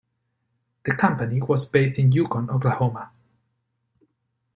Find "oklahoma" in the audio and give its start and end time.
2.49-3.11